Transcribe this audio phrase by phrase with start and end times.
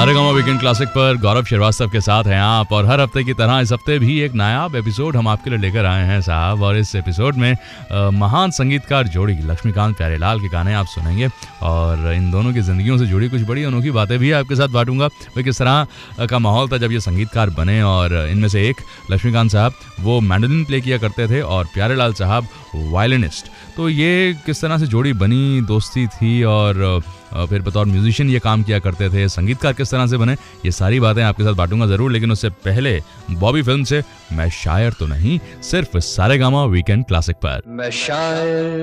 [0.00, 3.32] सारे gamma weekend classic पर गौरव श्रीवास्तव के साथ हैं आप और हर हफ़्ते की
[3.32, 6.76] तरह इस हफ़्ते भी एक नायाब एपिसोड हम आपके लिए लेकर आए हैं साहब और
[6.76, 11.28] इस एपिसोड में आ, महान संगीतकार जोड़ी लक्ष्मीकांत प्यारेलाल के गाने आप सुनेंगे
[11.62, 15.08] और इन दोनों की ज़िंदगियों से जुड़ी कुछ बड़ी अनोखी बातें भी आपके साथ बांटूँगा।
[15.08, 18.76] भाई किस तरह का माहौल था जब ये संगीतकार बने और इनमें से एक
[19.10, 24.62] लक्ष्मीकांत साहब वो मैंडोलिन प्ले किया करते थे और प्यारेलाल साहब वायलिनिस्ट। तो ये किस
[24.62, 27.02] तरह से जोड़ी बनी दोस्ती थी और
[27.32, 30.32] फिर बतौर म्यूजिशियन ये काम किया करते थे, संगीतकार किस तरह से बने,
[30.64, 33.00] ये सारी बातें आपके साथ बांटूँगा ज़रूर, लेकिन उससे पहले
[33.32, 34.02] बॉबी फ़िल्म से
[34.32, 38.74] मैं शायर तो नहीं, सिर्फ़ सारे गामा वीकेंड क्लासिक पर। मैं शायर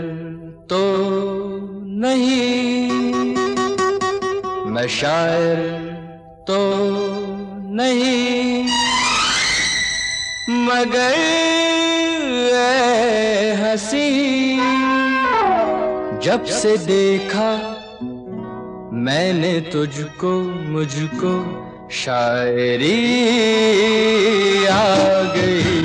[0.70, 0.82] तो
[2.00, 2.90] नहीं,
[4.72, 5.58] मैं शायर
[6.48, 6.60] तो
[7.76, 8.64] नहीं,
[10.68, 11.16] मगर
[13.62, 14.58] हसी,
[16.24, 17.50] जब से देखा
[19.08, 20.30] मैंने तुझको,
[20.72, 21.34] मुझको
[21.91, 22.96] शायरी
[24.66, 24.88] आ
[25.36, 25.84] गई।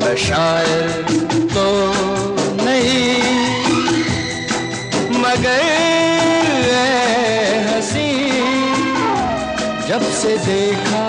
[0.00, 1.02] मैं शायर
[1.54, 1.66] तो
[2.64, 3.14] नहीं,
[5.22, 5.62] मगर
[7.68, 8.10] हसी।
[9.88, 11.04] जब से देखा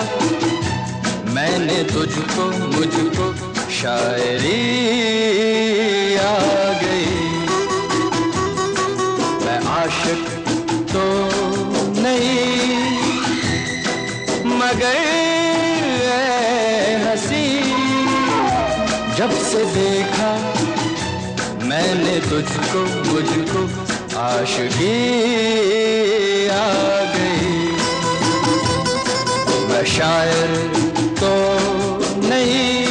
[1.32, 2.46] मैंने तुझको,
[2.76, 3.26] मुझको
[3.70, 4.62] शायरी
[6.16, 6.77] आ
[19.18, 20.30] जब से देखा
[21.68, 22.80] मैंने तुझको
[23.12, 23.62] मुझको
[24.18, 24.92] आशगी
[26.48, 26.68] आ
[27.14, 27.58] गई।
[29.68, 30.56] मैं शायर
[31.20, 31.32] तो
[32.28, 32.87] दुश्मनों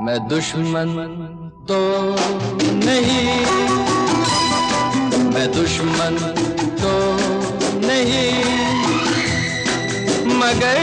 [0.00, 0.90] मैं दुश्मन
[1.68, 1.78] तो
[2.72, 3.46] नहीं।
[5.34, 6.16] मैं दुश्मन
[6.82, 6.92] तो
[7.86, 8.44] नहीं।
[10.34, 10.78] मगर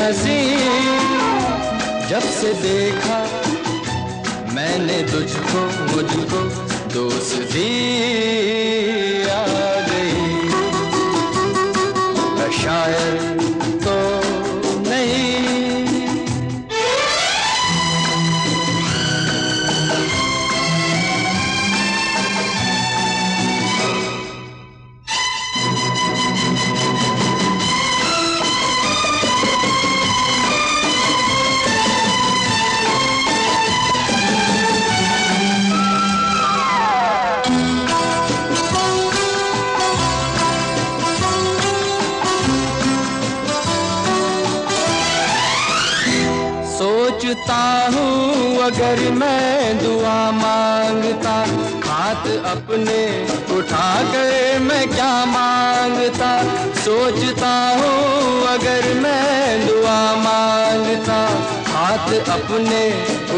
[0.00, 0.58] हँसी।
[2.08, 3.18] जब से देखा
[4.52, 5.60] मैंने तुझको,
[5.92, 6.48] मुझको
[6.94, 8.59] दोस्ती
[48.90, 51.34] अगर मैं दुआ माँगता,
[51.88, 56.30] हाथ अपने उठा कर मैं क्या माँगता?
[56.74, 61.18] सोचता हूँ अगर मैं दुआ माँगता,
[61.70, 62.82] हाथ अपने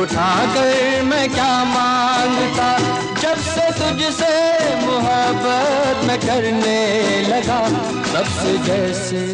[0.00, 2.78] उठा कर मैं क्या माँगता?
[3.20, 4.34] जब से तुझसे
[4.86, 6.80] मोहब्बत मैं करने
[7.22, 7.60] लगा,
[8.14, 9.26] तब से जैसे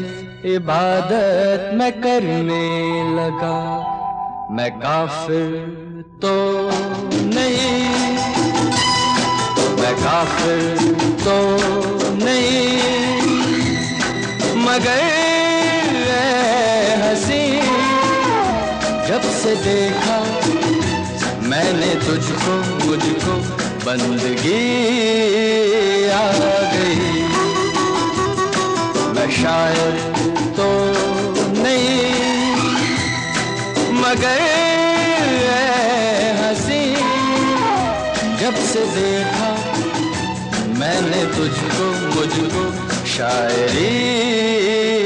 [0.55, 2.65] इबादत मैं करने
[3.15, 3.59] लगा।
[4.51, 5.88] मैं काफिर
[6.23, 6.31] तो
[7.25, 7.99] नहीं।
[9.77, 10.63] मैं काफिर
[11.25, 11.37] तो
[12.25, 12.81] नहीं।
[14.65, 15.05] मगर
[17.03, 17.45] हसी
[19.09, 20.19] जब से देखा
[21.49, 22.57] मैंने तुझको,
[22.87, 23.37] मुझको
[23.87, 24.65] बंदगी
[26.09, 26.27] आ
[26.73, 27.23] गई।
[29.15, 29.95] मैं शायर
[30.57, 30.71] तो
[31.63, 31.99] नहीं।
[34.03, 34.47] मगर
[38.57, 39.51] से देखा
[40.79, 41.87] मैंने तुझको
[42.17, 42.65] मुझको
[43.07, 44.98] शायरी।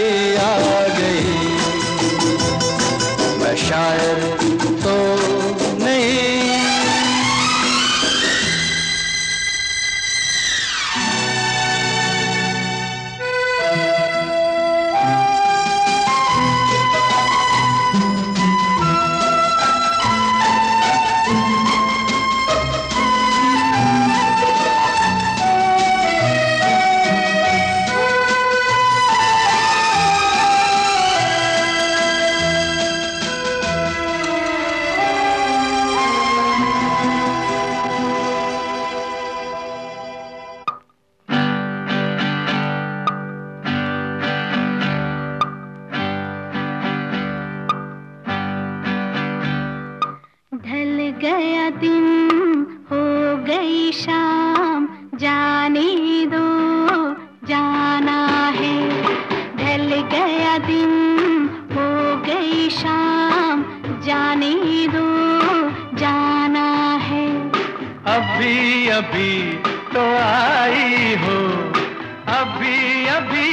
[68.33, 69.53] अभी अभी
[69.95, 71.39] तो आई हो।
[72.33, 73.51] अभी अभी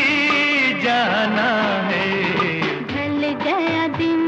[0.83, 1.49] जाना
[1.87, 4.23] है। ढल गया दिन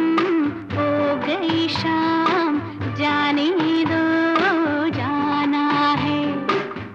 [0.74, 2.62] हो गई शाम।
[2.95, 3.50] जाने
[3.86, 4.03] दो
[4.89, 6.33] जाना है।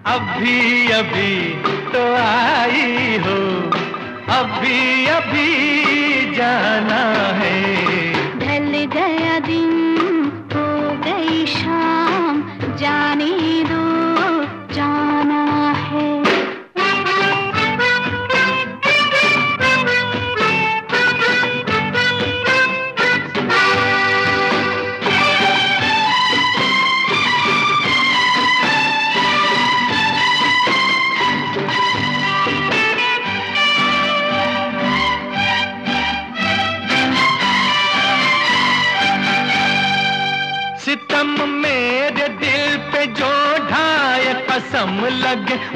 [0.06, 1.54] अभी अभी
[1.92, 3.70] तो आई हो।
[4.36, 5.50] अभी अभी
[6.34, 7.04] जाना
[7.36, 7.95] है।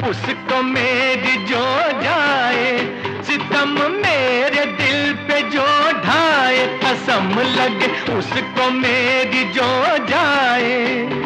[0.09, 1.65] उसको मेरी जो
[2.03, 2.79] जाए,
[3.23, 5.67] सितम मेरे दिल पे जो
[6.05, 9.71] ढाए, कसम लगे उसको मेरी जो
[10.06, 11.19] जाए।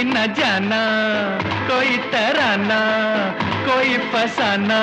[0.00, 0.82] अभी न जाना,
[1.68, 2.80] कोई तराना,
[3.68, 4.80] कोई फसाना,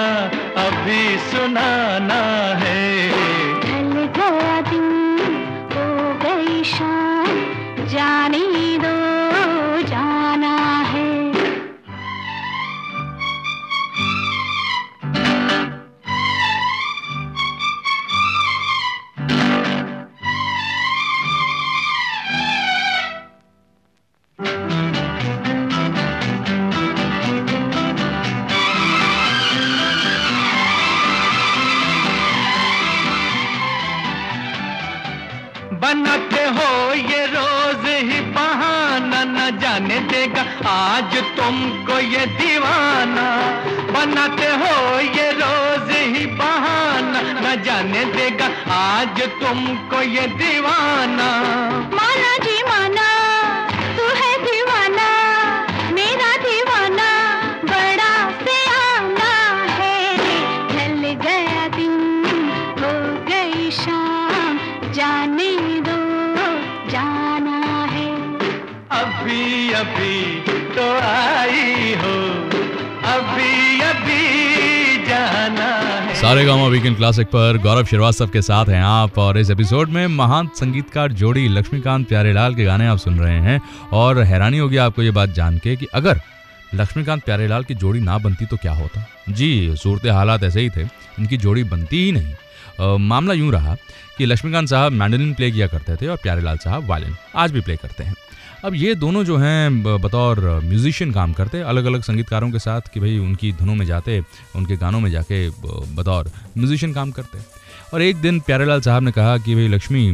[0.58, 2.22] अभी सुनाना
[2.62, 3.10] है।
[4.18, 4.88] गया दिन
[5.74, 5.88] हो
[6.24, 7.28] गई शाम,
[7.88, 8.47] जाना
[49.98, 50.47] பொயது
[76.70, 81.12] वीकेंड क्लासिक पर गौरव श्रीवास्तव के साथ हैं आप और इस एपिसोड में महान संगीतकार
[81.12, 83.62] जोड़ी लक्ष्मीकांत प्यारेलाल के गाने आप सुन रहे हैं
[83.94, 86.22] और हैरानी होगी आपको ये बात जान के कि अगर
[86.76, 89.10] लक्ष्मीकांत प्यारेलाल की जोड़ी ना बनती तो क्या होता?
[89.30, 90.82] जी सूरत हालात ऐसे ही थे।
[91.20, 92.34] इनकी जोड़ी बनती ही नहीं।
[92.80, 93.76] अ, मामला यूँ रहा
[94.18, 97.76] कि लक्ष्मीकांत साहब मैंडलिन प्ले किया करते थे और प्यारेलाल साहब वायलिन आज भी प्ले
[97.76, 98.16] करते हैं।
[98.66, 103.00] अब ये दोनों जो हैं बतौर म्यूजिशियन काम करते अलग अलग संगीतकारों के साथ कि
[103.00, 104.22] भाई उनकी धुनों में जाते,
[104.56, 105.50] उनके गानों में जाके
[105.96, 107.40] बतौर म्यूजिशियन काम करते।
[107.94, 110.12] और एक दिन प्यारेलाल साहब ने कहा कि भाई लक्ष्मी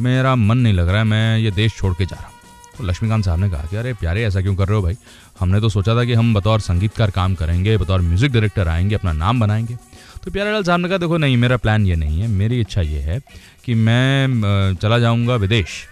[0.00, 2.34] मेरा मन नहीं लग रहा है, मैं ये देश छोड़ के जा रहा हूँ।
[2.78, 4.96] तो लक्ष्मीकांत साहब ने कहा कि अरे प्यारे, ऐसा क्यों कर रहे हो भाई?
[5.40, 9.12] हमने तो सोचा था कि हम बतौर संगीतकार काम करेंगे, बतौर म्यूज़िक डायरेक्टर आएँगे, अपना
[9.14, 9.76] नाम बनाएँगे।
[10.24, 13.00] तो प्यारेलाल साहब ने कहा, देखो, नहीं, मेरा प्लान ये नहीं है। मेरी इच्छा ये
[13.00, 13.20] है
[13.64, 15.84] कि मैं, चला जाऊँगा विदेश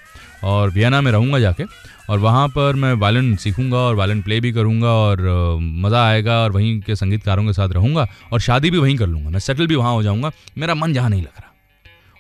[0.44, 1.64] और वियना में रहूँगा जाके
[2.11, 5.20] और वहाँ पर मैं वायलिन सीखूँगा और वायलिन प्ले भी करूँगा और
[5.61, 9.30] मज़ा आएगा और वहीं के संगीतकारों के साथ रहूँगा और शादी भी वहीं कर लूँगा।
[9.30, 11.52] मैं सेटल भी वहाँ हो जाऊँगा। मेरा मन जहाँ नहीं लग रहा।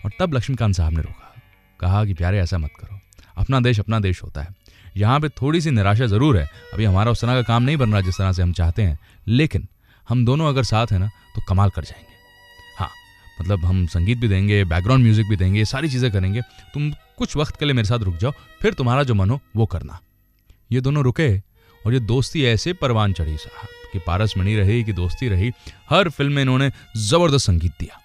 [0.04, 1.34] और तब लक्ष्मीकांत साहब ने रोका।
[1.80, 3.00] कहा कि प्यारे, ऐसा मत करो।
[3.36, 4.54] अपना देश अपना देश होता है।
[4.96, 7.92] यहाँ पे थोड़ी सी निराशा ज़रूर है। अभी हमारा उस तरह का काम नहीं बन
[7.92, 9.66] रहा जिस तरह से हम चाहते हैं। लेकिन
[10.08, 12.12] हम दोनों अगर साथ हैं ना तो कमाल कर जाएँगे।
[12.78, 12.90] हाँ
[13.40, 16.40] मतलब हम संगीत भी देंगे बैकग्राउंड म्यूज़िक भी देंगे, सारी चीज़ें करेंगे।
[16.74, 19.66] तुम कुछ वक्त के लिए मेरे साथ रुक जाओ, फिर तुम्हारा जो मन हो, वो
[19.66, 19.98] करना।
[20.70, 21.36] ये दोनों रुके,
[21.80, 25.50] और ये दोस्ती ऐसे परवान चढ़ी साहब, कि पारस मणि रही, कि दोस्ती रही।
[25.90, 28.00] हर फ़िल्म में इन्होंने ज़बरदस्त संगीत दिया।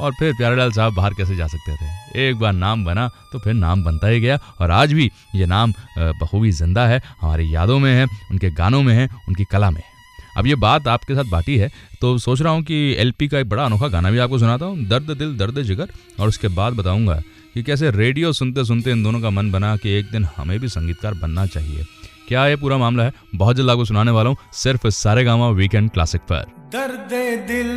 [0.00, 2.28] और फिर प्यारेलाल साहब बाहर कैसे जा सकते थे?
[2.28, 5.72] एक बार नाम बना तो फिर नाम बनता ही गया। और आज भी ये नाम
[5.98, 9.94] बखूबी ज़िंदा है, हमारी यादों में है, उनके गानों में है, उनकी कला में है।
[10.38, 11.70] अब ये बात आपके साथ बाटी है
[12.00, 14.84] तो सोच रहा हूँ कि एलपी का एक बड़ा अनोखा गाना भी आपको सुनाता हूँ।
[14.84, 15.88] दर्द दिल, दर्द जिगर,
[16.20, 17.20] और उसके बाद बताऊँगा
[17.56, 20.68] कि कैसे रेडियो सुनते सुनते इन दोनों का मन बना कि एक दिन हमें भी
[20.68, 21.84] संगीतकार बनना चाहिए।
[22.28, 23.12] क्या ये पूरा मामला है?
[23.34, 26.44] बहुत जल्द आपको सुनाने वाला हूँ सिर्फ़ सारे गामा वीकेंड क्लासिक पर।
[26.74, 27.12] दर्द
[27.48, 27.72] दिल,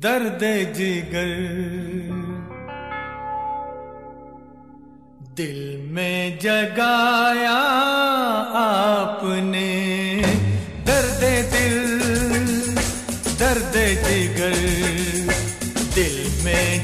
[0.00, 0.40] दर्द
[0.74, 1.34] जिगर,
[5.36, 7.58] दिल में जगाया
[8.62, 9.71] आपने।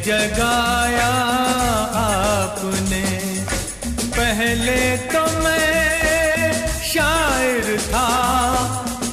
[0.08, 1.08] जगाया
[2.00, 3.06] आपने।
[4.16, 4.80] पहले
[5.12, 8.08] तो मैं शायर था,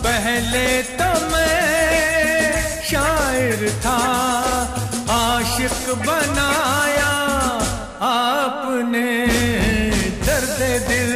[0.06, 0.68] पहले
[1.00, 4.00] तो मैं शायर था।
[5.18, 7.14] आशिक बनाया
[8.12, 9.10] आपने,
[10.26, 11.14] दर्द दिल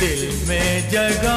[0.00, 1.27] दिल में जगाया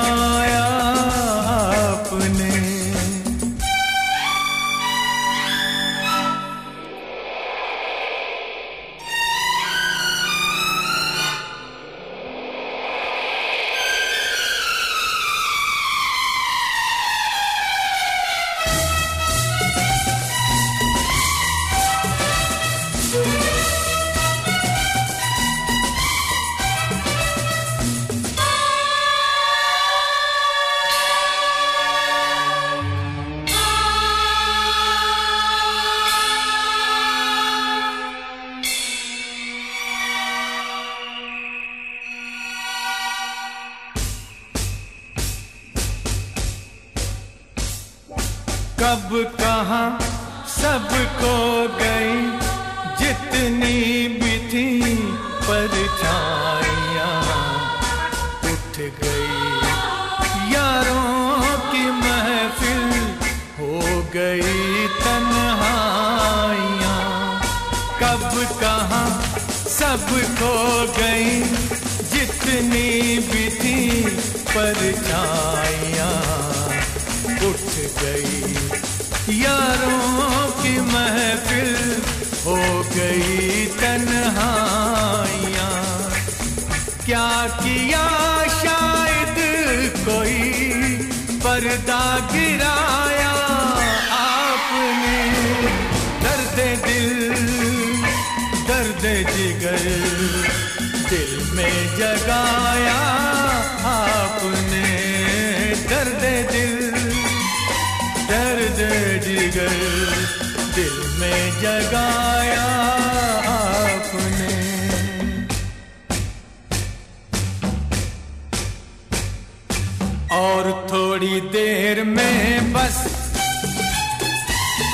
[120.31, 122.97] और थोड़ी देर में बस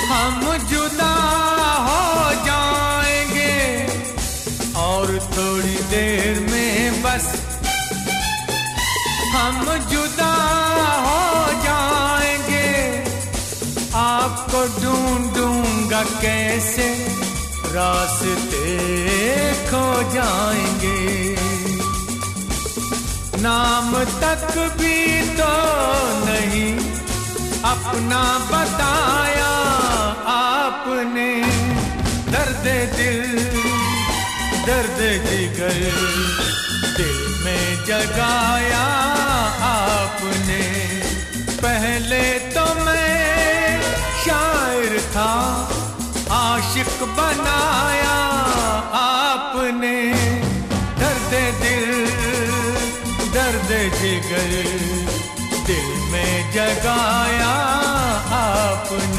[0.10, 1.14] हम जुदा
[1.88, 3.58] हो जाएँगे।
[4.76, 7.28] और थोड़ी देर में बस
[9.36, 10.34] हम जुदा
[11.06, 12.68] हो जाएँगे।
[13.96, 16.90] आपको ढूंढूँगा कैसे?
[17.76, 18.76] रास्ते
[19.70, 21.37] खो जाएँगे।
[23.42, 23.92] नाम
[24.22, 25.50] तक भी तो
[26.26, 26.72] नहीं,
[27.64, 29.52] अपना बताया
[30.28, 31.30] आपने।
[32.32, 32.66] दर्द
[32.96, 33.22] दिल,
[34.68, 35.80] दर्द जिगर
[36.98, 38.86] दिल में जगाया
[39.70, 40.62] आपने।
[41.62, 42.24] पहले
[42.56, 43.82] तो मैं
[44.26, 45.32] शायर था,
[46.34, 48.18] आशिक बनाया
[48.98, 49.98] आपने।
[51.00, 52.07] दर्द दिल
[53.70, 54.52] दे जिगर
[55.68, 57.54] दिल में जगाया
[58.38, 59.17] आपने।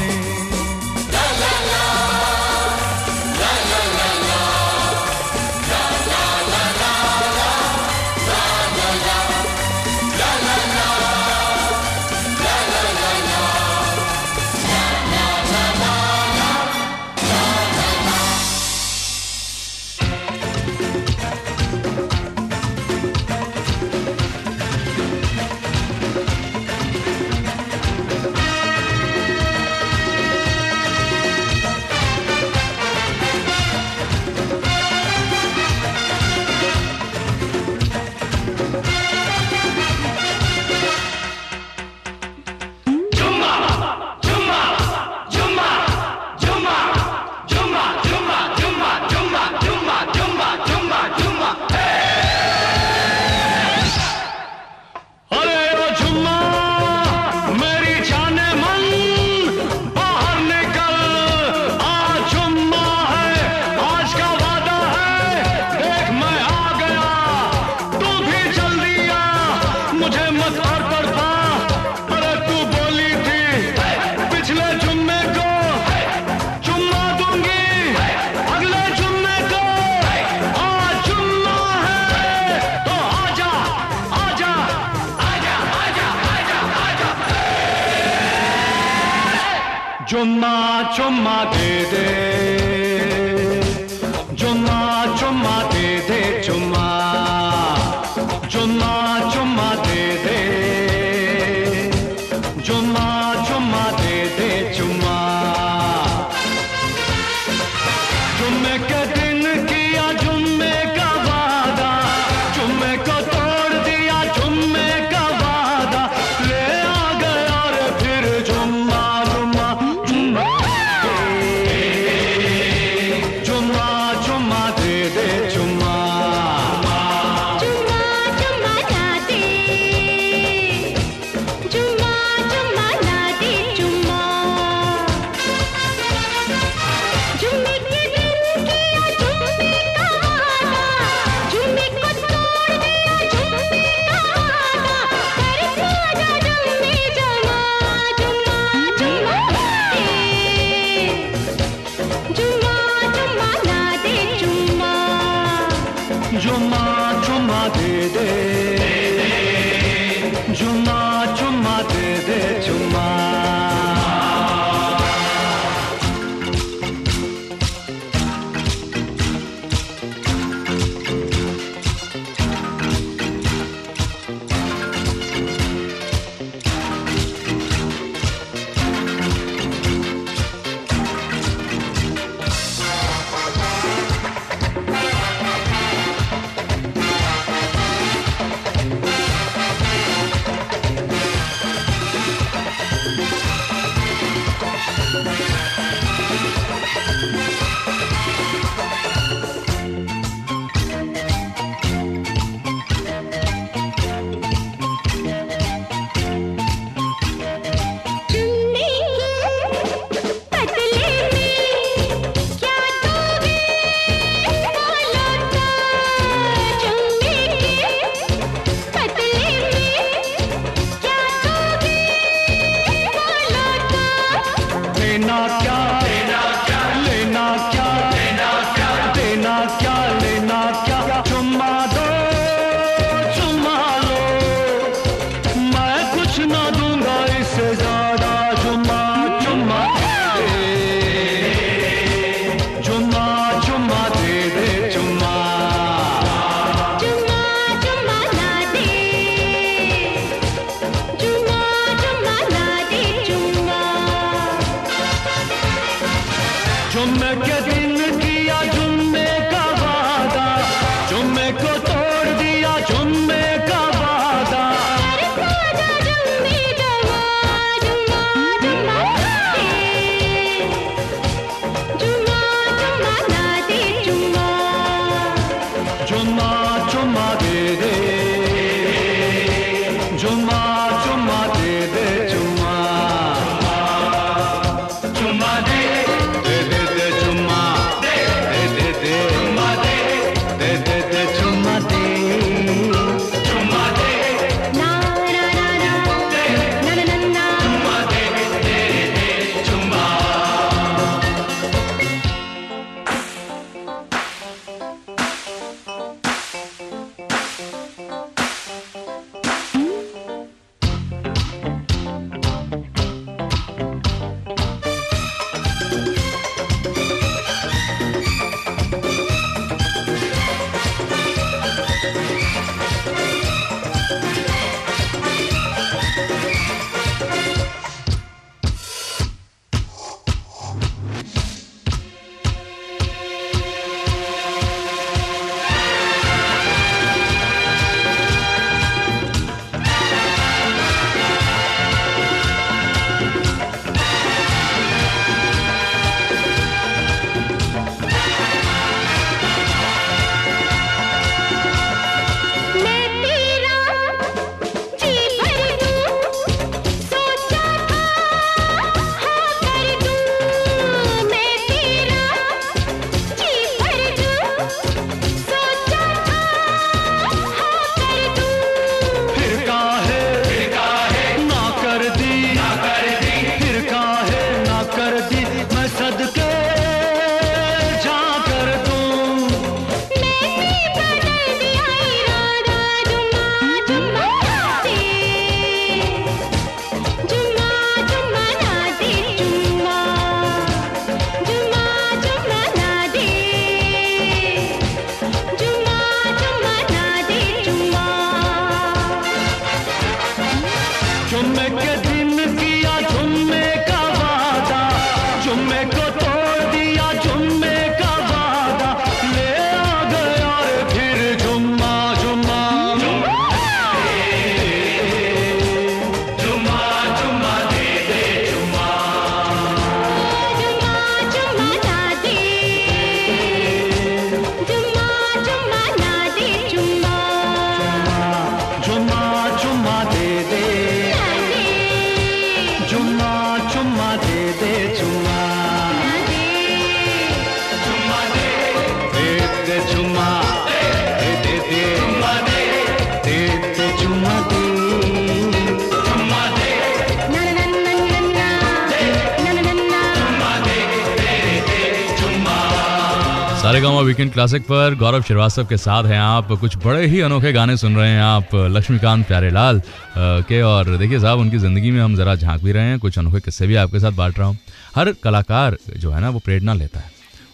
[453.79, 457.51] सारे गाँव वीकेंड क्लासिक पर। गौरव श्रीवास्तव के साथ हैं आप। कुछ बड़े ही अनोखे
[457.53, 459.81] गाने सुन रहे हैं आप, लक्ष्मीकांत प्यारेलाल
[460.17, 463.39] के और देखिए साहब, उनकी ज़िंदगी में हम ज़रा झाँक भी रहे हैं। कुछ अनोखे
[463.39, 464.57] किस्से भी आपके साथ बांट रहा हूँ।
[464.95, 467.11] हर कलाकार जो है ना, वो प्रेरणा लेता है।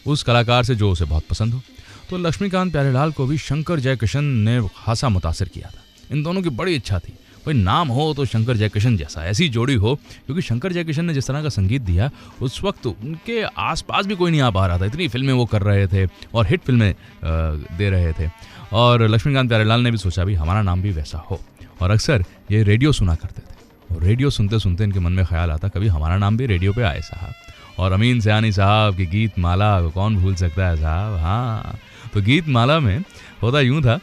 [0.07, 1.61] उस कलाकार से जो उसे बहुत पसंद हो।
[2.09, 6.49] तो लक्ष्मीकांत प्यारेलाल को भी शंकर जयकिशन ने खासा मुतासर किया था। इन दोनों की
[6.49, 7.13] बड़ी इच्छा थी।
[7.45, 11.27] कोई नाम हो तो शंकर जयकिशन जैसा, ऐसी जोड़ी हो, क्योंकि शंकर जयकिशन ने जिस
[11.27, 12.09] तरह का संगीत दिया,
[12.41, 15.61] उस वक्त उनके आसपास भी कोई नहीं आ पा रहा था। इतनी फ़िल्में वो कर
[15.61, 18.29] रहे थे और हिट फ़िल्में दे रहे थे।
[18.73, 21.39] और लक्ष्मीकांत प्यारेलाल ने भी सोचा भी हमारा नाम भी वैसा हो।
[21.81, 25.51] और अक्सर ये रेडियो सुना करते थे। और रेडियो सुनते सुनते इनके मन में ख्याल
[25.51, 27.33] आता, कभी हमारा नाम भी रेडियो पे आए, साहब।
[27.79, 31.17] और अमीन सयानी साहब की गीत माला कौन भूल सकता है, साहब?
[31.17, 31.79] हाँ
[32.13, 33.03] तो गीत माला में
[33.41, 33.99] होता यूँ था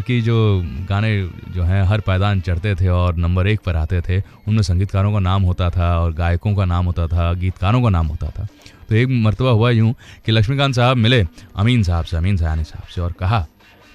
[0.00, 0.36] कि जो
[0.88, 1.10] गाने
[1.48, 4.18] जो हैं, हर पायदान चढ़ते थे और नंबर एक पर आते थे,
[4.48, 8.06] उनमें संगीतकारों का नाम होता था और गायकों का नाम होता था, गीतकारों का नाम
[8.06, 8.46] होता था।
[8.88, 9.94] तो एक मरतबा हुआ यूँ
[10.26, 11.24] कि लक्ष्मीकांत साहब मिले,
[11.56, 13.46] अमीन साहब से, अमीन सयानी साहब से और कहा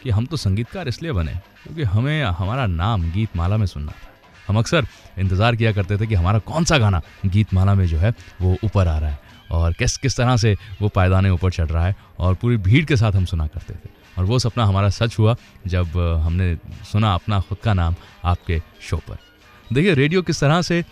[0.03, 4.07] कि हम तो संगीतकार इसलिए बने क्योंकि हमें, हमारा नाम गीत माला में सुनना था।
[4.47, 4.85] हम अक्सर
[5.19, 8.55] इंतज़ार किया करते थे कि हमारा कौन सा गाना गीत माला में जो है, वो
[8.63, 9.19] ऊपर आ रहा है
[9.51, 12.95] और किस किस तरह से वो पायदाने ऊपर चढ़ रहा है और पूरी भीड़ के
[12.95, 15.35] साथ हम सुना करते थे। और वो सपना हमारा सच हुआ
[15.67, 16.55] जब हमने
[16.91, 19.17] सुना अपना खुद का नाम आपके शो पर।
[19.73, 20.83] देखिए रेडियो किस तरह से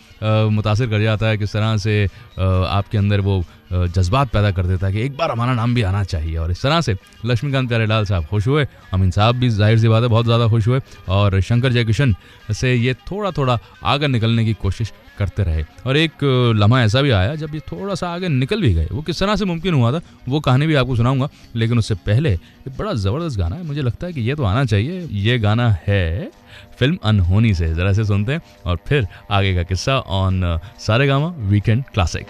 [0.51, 2.45] मुतासर कर जाता है किस तरह से आ,
[2.77, 3.43] आपके अंदर वो
[3.75, 6.61] जज्बात पैदा कर देता है कि एक बार हमारा नाम भी आना चाहिए। और इस
[6.61, 10.25] तरह से लक्ष्मीकांत प्यारेलाल साहब खुश हुए, अमीन साहब भी ज़ाहिर सी बात है बहुत
[10.25, 12.15] ज़्यादा खुश हुए और शंकर जयकिशन
[12.51, 16.23] से ये थोड़ा थोड़ा आगे निकलने की कोशिश करते रहे। और एक
[16.55, 19.35] लम्हा ऐसा भी आया, जब ये थोड़ा सा आगे निकल भी गए, वो किस तरह
[19.35, 23.37] से मुमकिन हुआ था, वो कहानी भी आपको सुनाऊँगा, लेकिन उससे पहले एक बड़ा ज़बरदस्त
[23.37, 26.31] गाना है, मुझे लगता है कि ये तो आना चाहिए, ये गाना है
[26.79, 31.33] फ़िल्म अनहोनी से, ज़रा से सुनते हैं और फिर आगे का किस्सा ऑन सारे गामा
[31.39, 32.27] वीकेंड क्लासिक।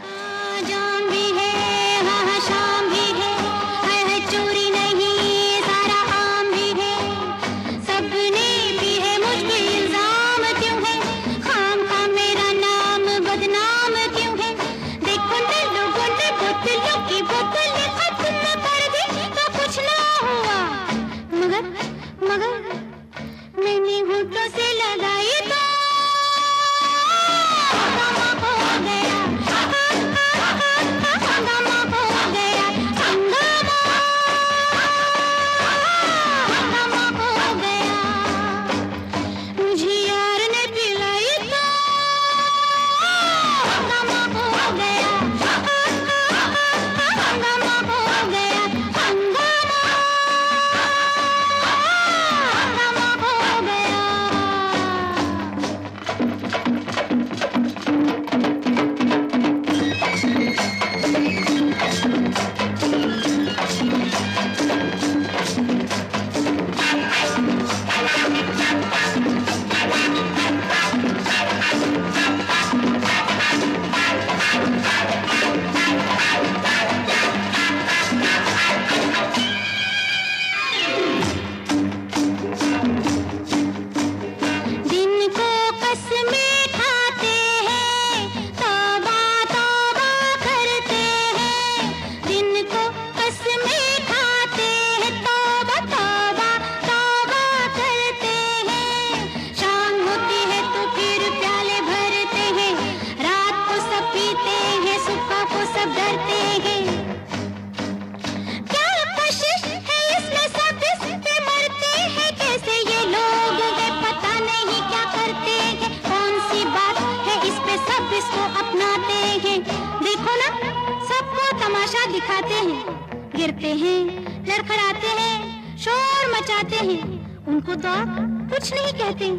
[126.65, 128.15] कहते हैं। उनको तो आप
[128.51, 129.29] कुछ नहीं कहते।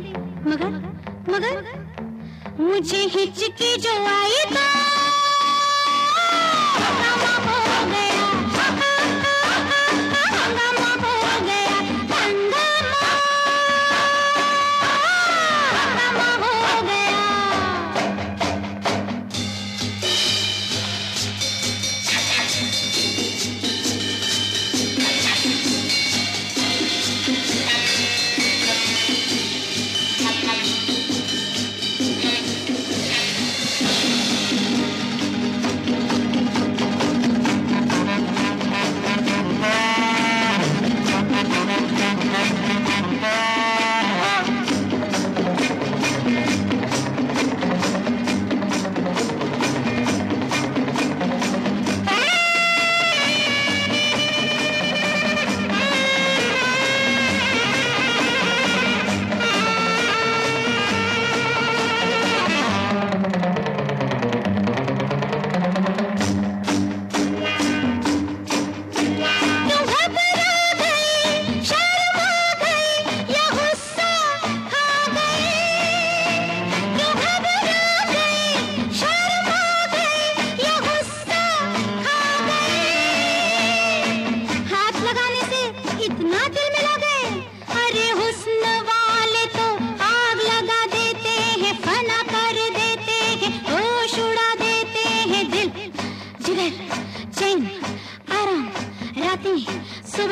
[0.51, 0.69] मगर
[1.33, 1.55] मगर,
[2.61, 4.86] मुझे हिचकी जो आई तो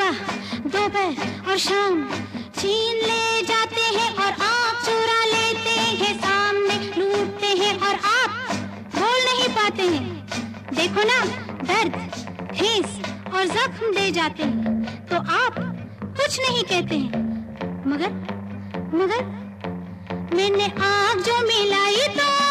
[0.05, 2.03] सुबह, दोपहर और शाम।
[2.55, 8.51] छीन ले जाते हैं और आप चुरा लेते हैं। सामने लूटते हैं और आप
[8.95, 10.27] बोल नहीं पाते हैं।
[10.73, 11.25] देखो ना,
[11.63, 11.97] दर्द,
[12.53, 13.01] ठेस
[13.33, 15.55] और जख्म दे जाते हैं। तो आप
[16.17, 17.23] कुछ नहीं कहते हैं।
[17.87, 18.11] मगर
[18.95, 19.25] मगर,
[20.35, 22.44] मैंने आग जो मिलाई तो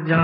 [0.00, 0.21] जा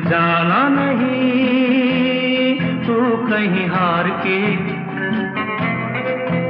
[0.00, 2.54] जाना नहीं
[2.86, 4.38] तू कहीं हार के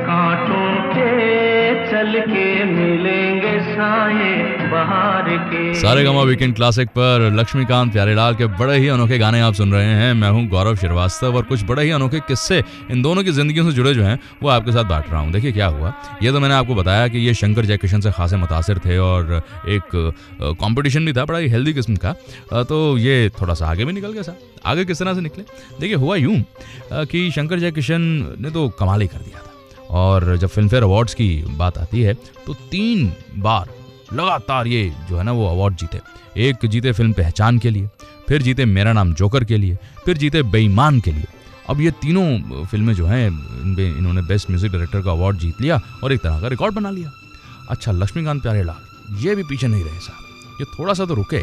[0.07, 1.11] कांटों के
[1.91, 4.33] चल के मिलेंगे साए
[4.73, 5.54] बाहर के।
[5.85, 9.87] सारे गामा वीकेंड क्लासिक पर लक्ष्मीकांत, प्यारेलाल के बड़े ही अनोखे गाने आप सुन रहे
[9.87, 13.65] हैं। मैं हूँ गौरव श्रीवास्तव और कुछ बड़े ही अनोखे किस्से इन दोनों की जिंदगियों
[13.67, 15.93] से जुड़े जो हैं, वो आपके साथ बांट रहा हूँ। देखिए क्या हुआ?
[16.23, 20.57] ये तो मैंने आपको बताया कि ये शंकर जयकिशन से खासे मुतासर थे और एक
[20.61, 22.13] कॉम्पिटिशन भी था, बड़ा ही हेल्दी किस्म का।
[22.65, 25.45] तो ये थोड़ा सा आगे भी निकल गया साहब आगे किस तरह से निकले?
[25.81, 26.43] देखिए, हुआ यूँ
[26.93, 28.03] कि शंकर जयकिशन
[28.41, 29.51] ने तो कमाल ही कर दिया था।
[29.93, 32.15] और जब फ़िल्म फेयर अवार्ड्स की बात आती है
[32.47, 33.83] तो तीन बार
[34.13, 36.01] लगातार ये जो है ना वो अवार्ड जीते।
[36.41, 37.89] एक जीते फ़िल्म पहचान के लिए,
[38.29, 41.27] फिर जीते मेरा नाम जोकर के लिए, फिर जीते बेईमान के लिए।
[41.71, 46.13] अब ये तीनों फ़िल्में जो हैं इन्होंने बेस्ट म्यूज़िक डायरेक्टर का अवार्ड जीत लिया और
[46.13, 47.13] एक तरह का रिकॉर्ड बना लिया।
[47.71, 51.43] अच्छा लक्ष्मीकांत प्यारेलाल ये भी पीछे नहीं रहे साहब। ये थोड़ा सा तो रुके,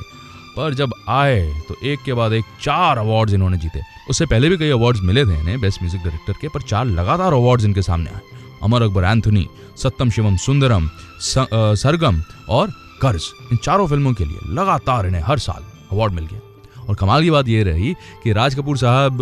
[0.51, 4.57] पर जब आए तो एक के बाद एक चार अवार्ड्स इन्होंने जीते। उससे पहले भी
[4.57, 8.09] कई अवार्ड्स मिले थे इन्हें बेस्ट म्यूज़िक डायरेक्टर के, पर चार लगातार अवार्ड्स इनके सामने
[8.09, 8.22] आए।
[8.64, 9.47] अमर अकबर एंथोनी
[9.78, 10.89] सत्यम शिवम सुंदरम
[11.24, 16.39] सरगम और कर्ज। इन चारों फ़िल्मों के लिए लगातार इन्हें हर साल अवार्ड मिल गया।
[16.82, 17.93] और कमाल की बात यह रही
[18.24, 19.17] कि राज कपूर साहब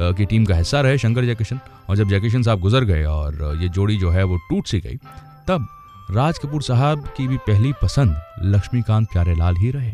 [0.00, 3.68] की टीम का हिस्सा रहे शंकर जयकिशन। और जब जयकिशन साहब गुजर गए और ये
[3.68, 4.96] जोड़ी जो है वो टूट सी गई,
[5.48, 5.68] तब
[6.10, 9.92] राज कपूर साहब की भी पहली पसंद लक्ष्मीकांत प्यारेलाल ही रहे।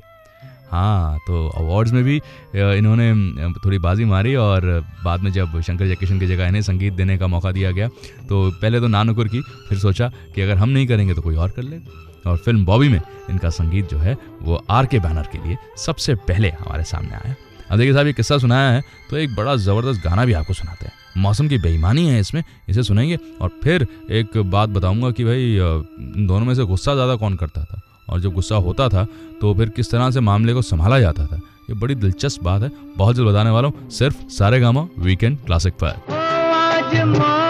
[0.75, 2.16] हाँ तो अवार्ड्स में भी
[2.57, 4.64] इन्होंने थोड़ी बाजी मारी और
[5.05, 7.89] बाद में जब शंकर जयकिशन की जगह इन्हें संगीत देने का मौका दिया गया
[8.29, 11.51] तो पहले तो नानुकुर की, फिर सोचा कि अगर हम नहीं करेंगे तो कोई और
[11.51, 13.01] कर लेगा और फ़िल्म बॉबी में
[13.31, 17.35] इनका संगीत जो है, वो आर के बैनर के लिए सबसे पहले हमारे सामने आया।
[17.70, 20.87] अब देखिए साहब, ये किस्सा सुनाया है तो एक बड़ा ज़बरदस्त गाना भी आपको सुनाते
[20.87, 25.55] हैं। मौसम की बेईमानी है इसमें, इसे सुनेंगे और फिर एक बात बताऊँगा कि भाई
[25.55, 27.81] इन दोनों में से गुस्सा ज़्यादा कौन करता था?
[28.14, 29.06] और जब गुस्सा होता था
[29.40, 31.36] तो फिर किस तरह से मामले को संभाला जाता था?
[31.70, 35.74] ये बड़ी दिलचस्प बात है। बहुत जल्द बताने वाला हूँ, सिर्फ़ सारे गामा वीकेंड क्लासिक
[35.74, 37.43] पर।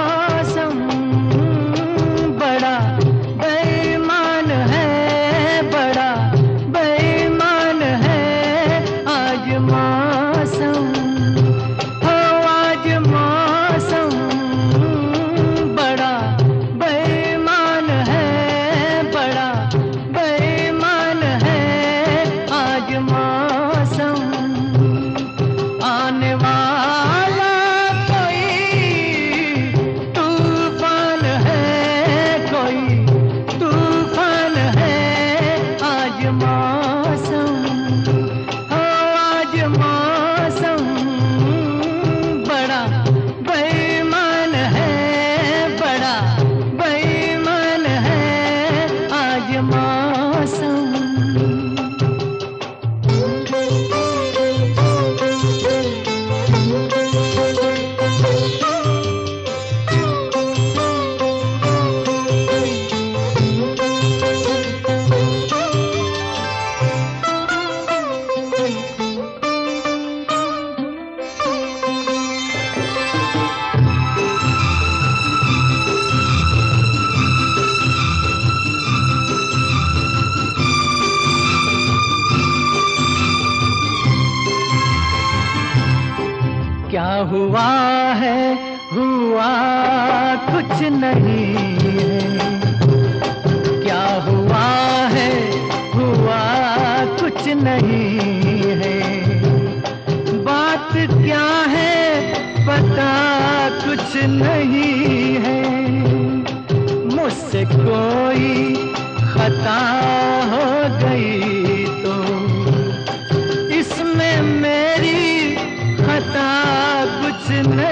[87.22, 87.68] हुआ
[88.14, 88.40] है,
[88.92, 89.50] हुआ
[90.46, 91.54] कुछ नहीं
[93.82, 94.64] क्या हुआ
[95.14, 95.30] है,
[95.94, 96.40] हुआ
[97.20, 98.98] कुछ नहीं है।
[100.44, 102.20] बात क्या है,
[102.66, 103.12] पता
[103.78, 105.62] कुछ नहीं है।
[107.14, 108.74] मुझसे कोई
[109.34, 109.80] खता
[110.50, 110.66] हो
[110.98, 111.53] गई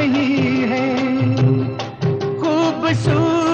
[0.02, 0.84] नहीं है।
[2.40, 3.51] खूबसूरत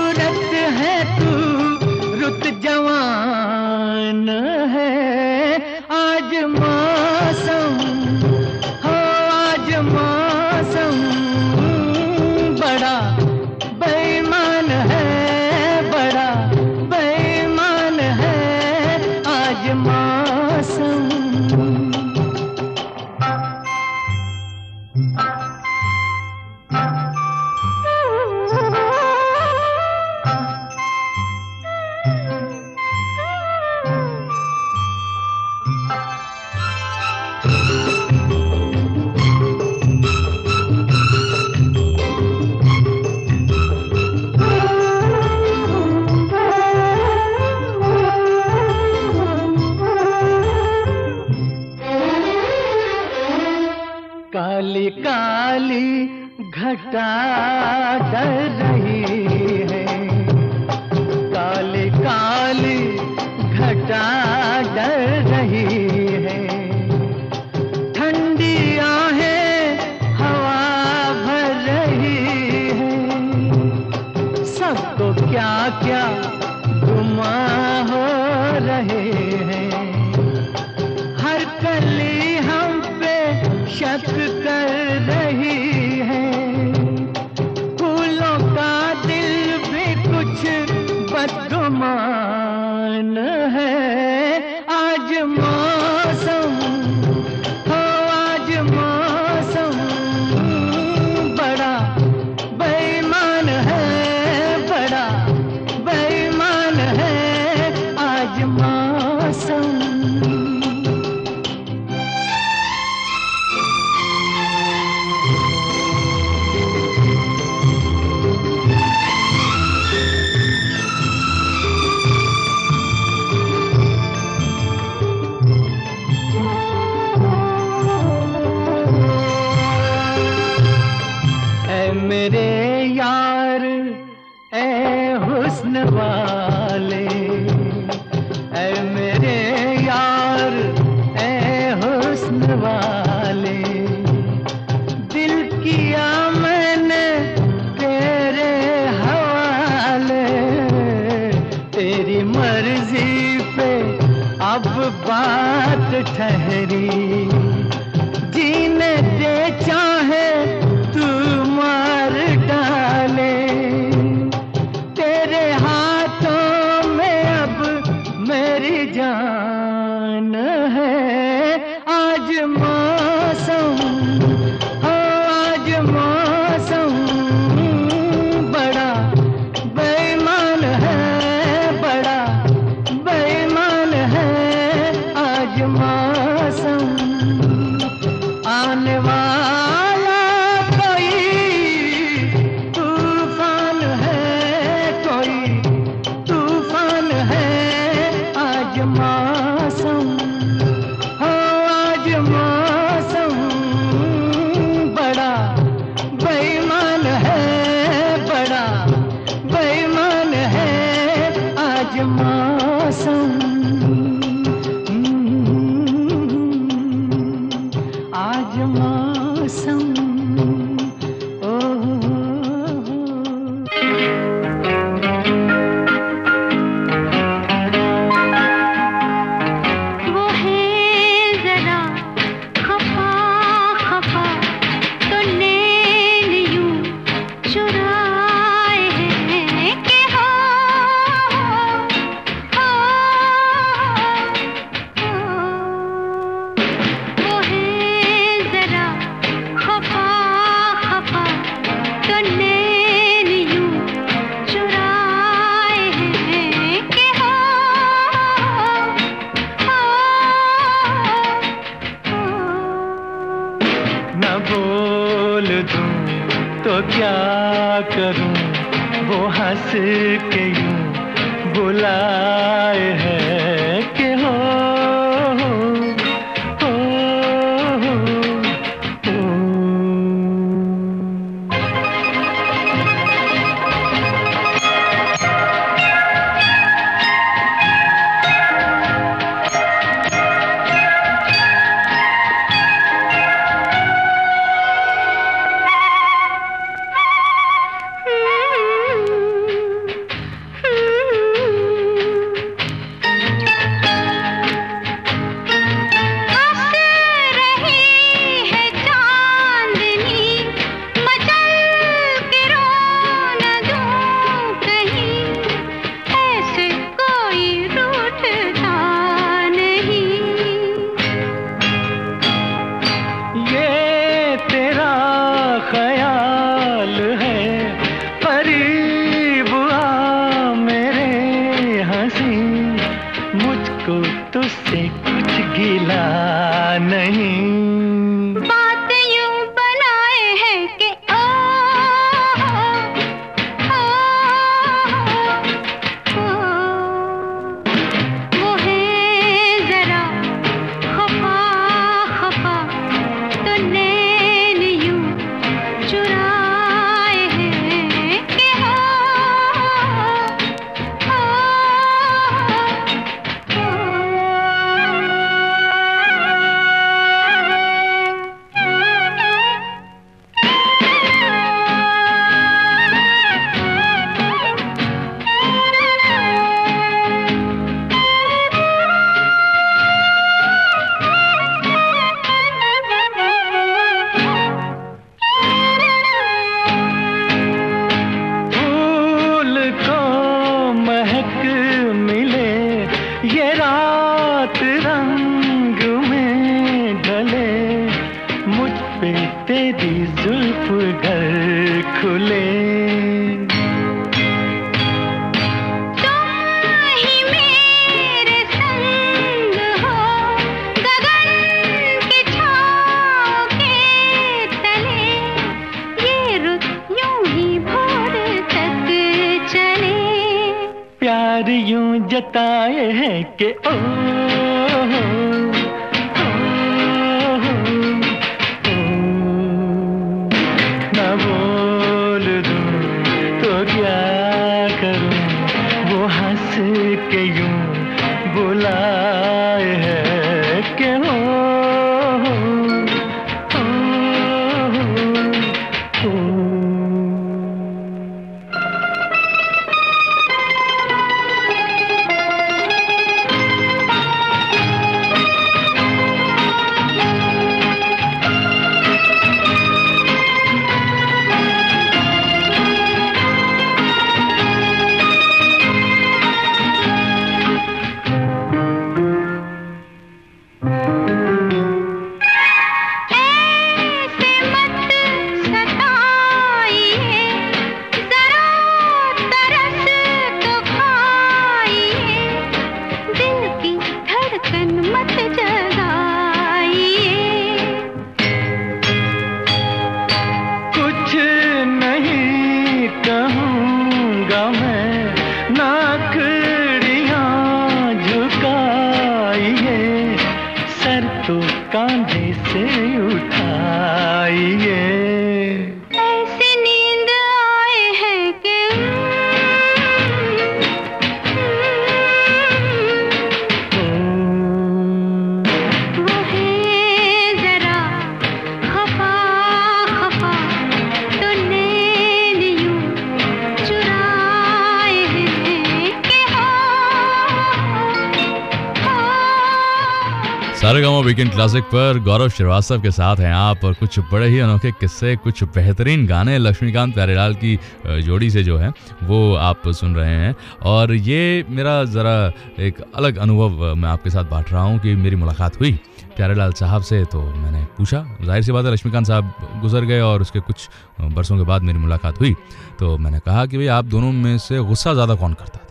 [531.29, 535.15] वीकेंड क्लासिक पर गौरव श्रीवास्तव के साथ हैं आप और कुछ बड़े ही अनोखे किस्से,
[535.17, 537.59] कुछ बेहतरीन गाने लक्ष्मीकांत प्यारेलाल की
[538.03, 538.71] जोड़ी से जो है,
[539.03, 542.15] वो आप सुन रहे हैं। और ये मेरा ज़रा
[542.59, 545.73] एक अलग अनुभव मैं आपके साथ बांट रहा हूँ कि मेरी मुलाकात हुई
[546.17, 550.21] प्यारेलाल साहब से तो मैंने पूछा। ज़ाहिर सी बात है, लक्ष्मीकांत साहब गुजर गए और
[550.23, 550.69] उसके कुछ
[551.03, 552.35] बरसों के बाद मेरी मुलाकात हुई।
[552.79, 555.65] तो मैंने कहा कि भाई आप दोनों में से गुस्सा ज़्यादा कौन करता था?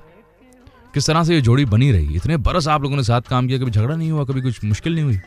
[0.94, 2.16] किस तरह से ये जोड़ी बनी रही?
[2.16, 4.96] इतने बरस आप लोगों ने साथ काम किया, कभी झगड़ा नहीं हुआ, कभी कुछ मुश्किल
[4.96, 5.20] नहीं हुई?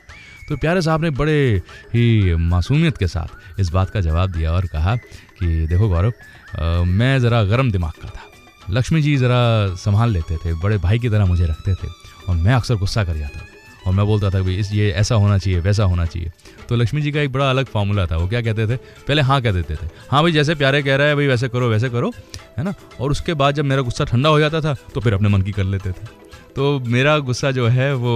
[0.51, 4.67] तो प्यारे साहब ने बड़े ही मासूमियत के साथ इस बात का जवाब दिया और
[4.67, 8.25] कहा कि देखो गौरव मैं ज़रा गर्म दिमाग का था।
[8.71, 11.89] लक्ष्मी जी ज़रा संभाल लेते थे, बड़े भाई की तरह मुझे रखते थे
[12.29, 13.41] और मैं अक्सर गुस्सा कर जाता
[13.87, 16.33] और मैं बोलता था भाई इस, ये ऐसा होना चाहिए, वैसा होना चाहिए।
[16.69, 18.77] तो लक्ष्मी जी का एक बड़ा अलग फार्मूला था, वो क्या कहते थे?
[19.07, 21.69] पहले हाँ कह देते थे। हाँ भाई, जैसे प्यारे कह रहा है, भाई वैसे करो
[21.69, 22.13] वैसे करो,
[22.59, 22.75] है ना?
[23.01, 25.53] और उसके बाद जब मेरा गुस्सा ठंडा हो जाता था तो फिर अपने मन की
[25.53, 26.19] कर लेते थे।
[26.61, 28.15] तो मेरा गुस्सा जो है वो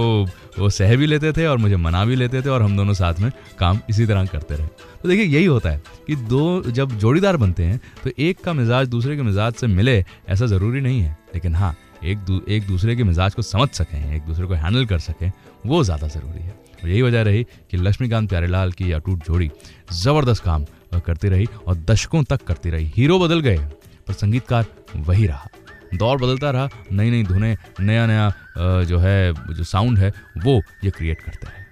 [0.57, 3.19] वो सह भी लेते थे और मुझे मना भी लेते थे और हम दोनों साथ
[3.19, 4.67] में काम इसी तरह करते रहे।
[5.01, 8.87] तो देखिए यही होता है कि दो जब जोड़ीदार बनते हैं तो एक का मिजाज
[8.87, 9.97] दूसरे के मिजाज से मिले
[10.29, 14.15] ऐसा ज़रूरी नहीं है। लेकिन हाँ एक दू, एक दूसरे के मिजाज को समझ सकें
[14.15, 15.31] एक दूसरे को हैंडल कर सकें
[15.65, 16.51] वो ज़्यादा ज़रूरी है।
[16.83, 19.51] और यही वजह रही कि लक्ष्मीकांत प्यारेलाल की अटूट जोड़ी
[19.93, 20.65] ज़बरदस्त काम
[21.05, 23.57] करती रही और दशकों तक करती रही। हीरो बदल गए
[24.07, 24.65] पर संगीतकार
[24.97, 25.47] वही रहा।
[25.97, 28.31] दौर बदलता रहा नई नई धुनें नया नया
[28.83, 31.63] जो है, जो साउंड है, वो ये क्रिएट करते रहे।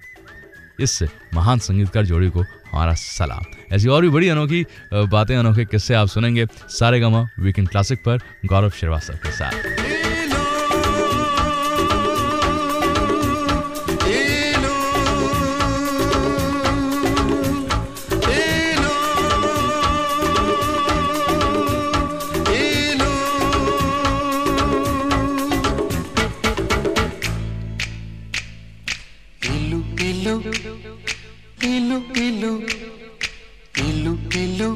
[0.80, 1.02] इस
[1.34, 6.08] महान संगीतकार जोड़ी को हमारा सलाम। ऐसी और भी बड़ी अनोखी बातें, अनोखे किस्से आप
[6.08, 9.83] सुनेंगे सारे गमा वीकेंड क्लासिक पर, गौरव श्रीवास्तव के साथ।
[32.44, 32.56] इलू
[33.78, 34.68] इलू इलू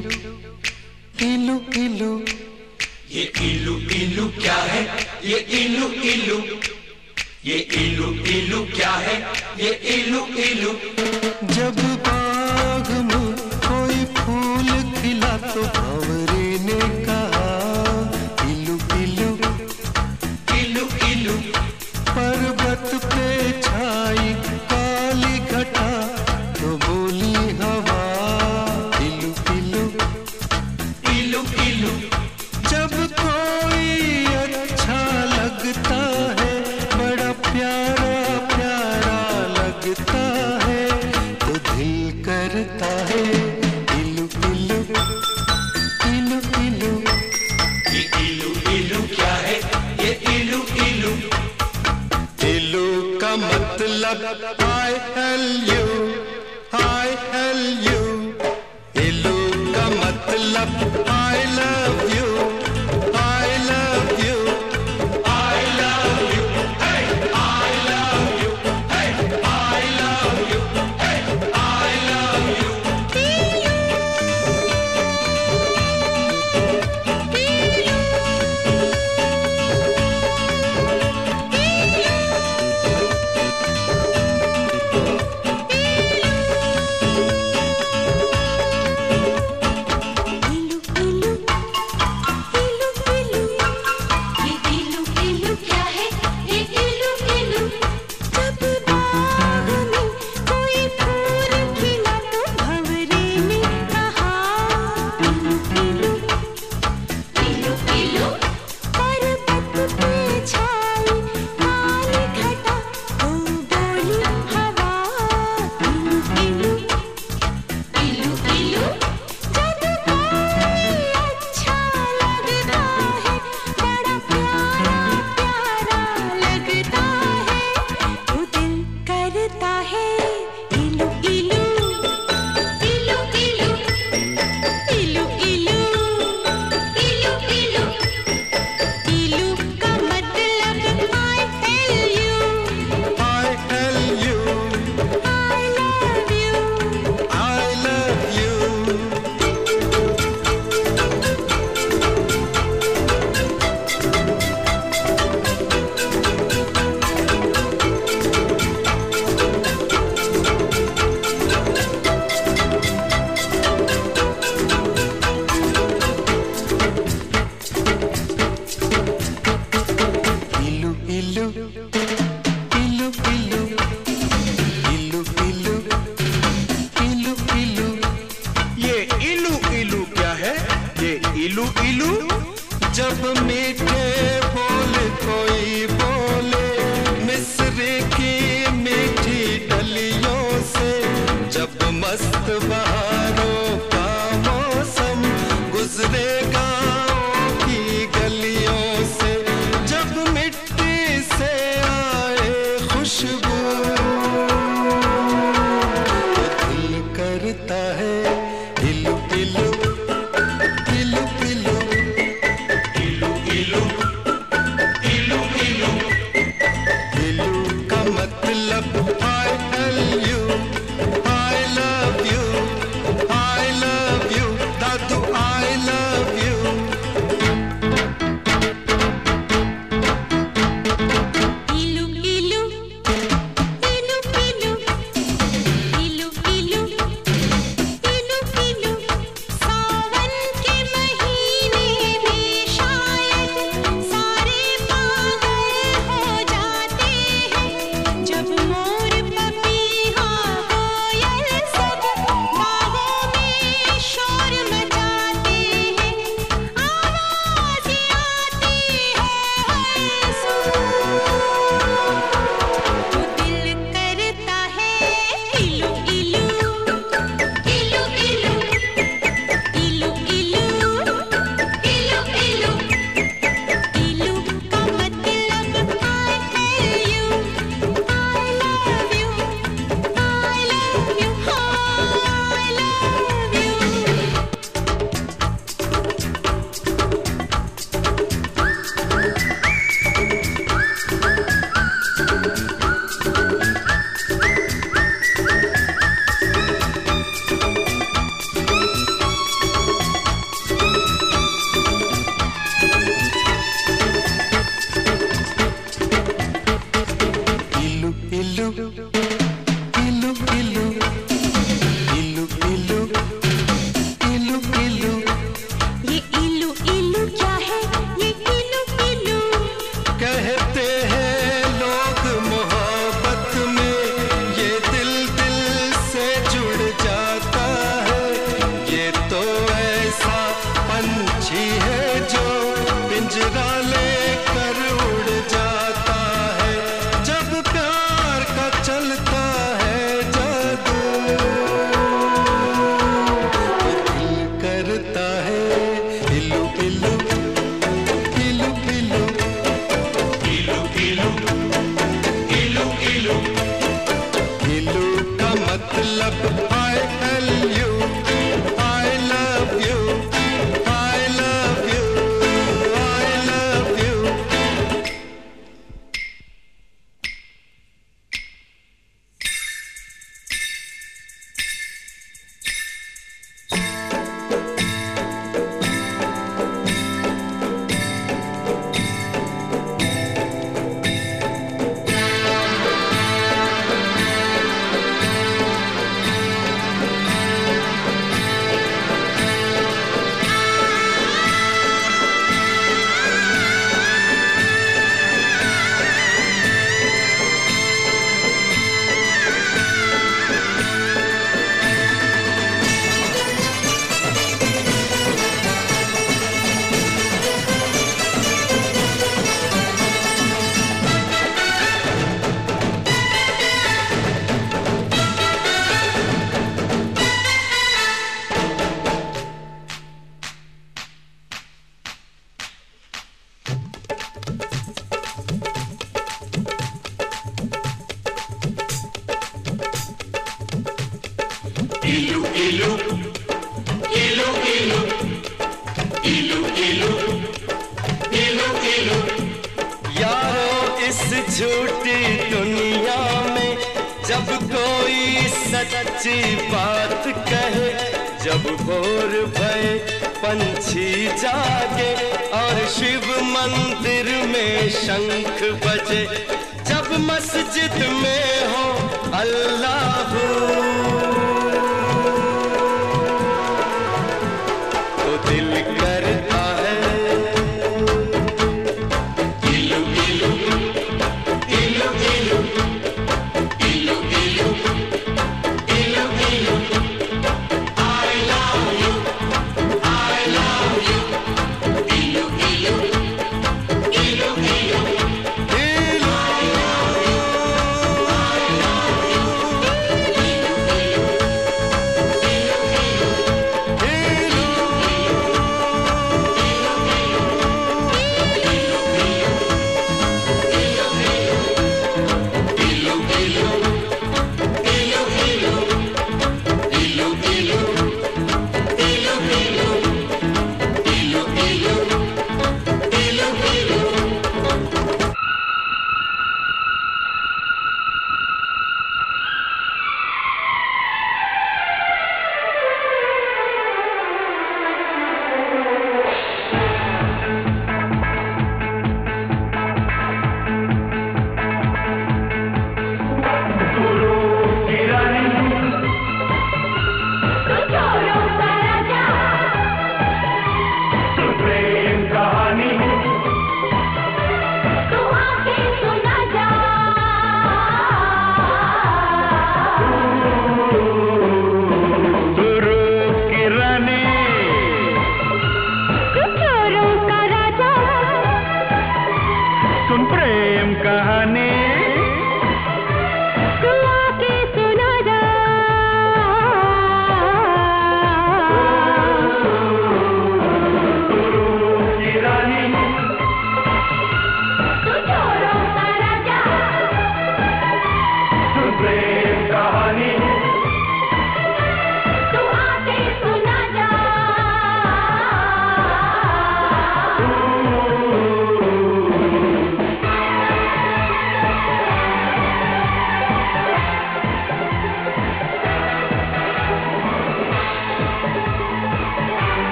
[1.21, 2.11] इलू इलू
[3.11, 4.81] ये इलू इलू क्या है?
[5.25, 6.37] ये इलू इलू।
[7.45, 9.15] ये इलू इलू क्या है?
[9.59, 10.71] ये इलू इलू।
[11.55, 12.48] जब बाग
[42.79, 43.21] करता है।
[43.99, 44.77] इलू इलू
[46.09, 46.91] इलू इलू।
[47.93, 49.57] ये इलू इलू क्या है?
[50.03, 51.13] ये इलू इलू।
[52.49, 52.85] इलू
[53.21, 54.19] का मतलब
[54.69, 54.93] आई
[55.25, 55.88] एल यू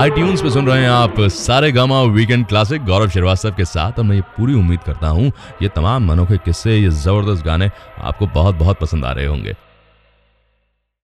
[0.00, 4.04] आई पे सुन रहे हैं आप Saregama weekend classic Gaurav Srivastava के साथ। और
[4.04, 5.32] मैं ये पूरी उम्मीद करता हूँ,
[5.62, 7.70] ये तमाम मनोखे किस्से, ये ज़बरदस्त गाने
[8.00, 9.54] आपको बहुत बहुत पसंद आ रहे होंगे।